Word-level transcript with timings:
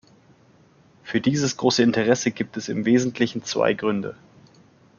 Für 1.03 1.21
dieses 1.21 1.57
große 1.57 1.83
Interesse 1.83 2.31
gibt 2.31 2.57
es 2.57 2.69
im 2.69 2.85
wesentlichen 2.85 3.43
zwei 3.43 3.75
Gründe. 3.75 4.15